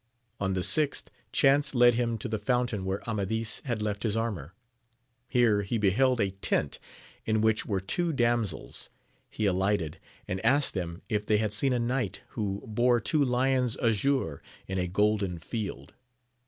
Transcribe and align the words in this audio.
On 0.39 0.55
the 0.55 0.63
sixth, 0.63 1.11
chance 1.31 1.75
led 1.75 1.93
him 1.93 2.17
to 2.17 2.27
the 2.27 2.39
fountain 2.39 2.85
where 2.85 3.07
Amadis 3.07 3.61
had 3.65 3.83
left 3.83 4.01
his 4.01 4.17
armour. 4.17 4.55
Here 5.29 5.61
he 5.61 5.77
beheld 5.77 6.19
a 6.19 6.31
tent 6.31 6.79
in 7.23 7.39
which 7.39 7.67
were 7.67 7.79
two 7.79 8.11
damsels: 8.11 8.89
he 9.29 9.45
alighted, 9.45 9.99
and 10.27 10.43
asked 10.43 10.73
them 10.73 11.03
if 11.07 11.27
they 11.27 11.37
had 11.37 11.53
seen 11.53 11.71
a 11.71 11.77
knight 11.77 12.21
who 12.29 12.63
bore 12.65 12.99
two 12.99 13.23
lions 13.23 13.77
azure 13.77 14.41
in 14.67 14.79
a 14.79 14.87
golden 14.87 15.37
field. 15.37 15.93